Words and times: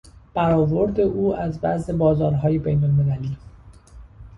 برآورد 0.33 0.99
او 0.99 1.35
از 1.35 1.59
وضع 1.63 1.93
بازارهای 1.93 2.57
بینالمللی 2.57 3.37